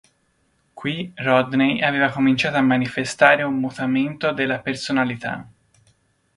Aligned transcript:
Qui 0.73 1.13
Rodney 1.19 1.83
aveva 1.83 2.09
cominciato 2.09 2.57
a 2.57 2.61
manifestare 2.61 3.43
un 3.43 3.59
mutamento 3.59 4.31
della 4.31 4.57
personalità. 4.59 5.47